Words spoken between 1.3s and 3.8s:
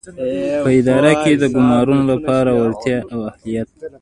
د ګومارنو لپاره وړتیا او اهلیت.